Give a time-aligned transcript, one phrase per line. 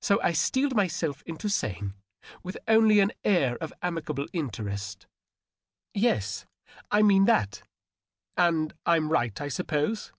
[0.00, 1.94] So I steeled myself into saying,
[2.44, 5.08] with only an air of amicable interest,
[5.94, 6.46] —"Yes,
[6.92, 7.64] I mean that.
[8.36, 10.12] And I'm right, I suppose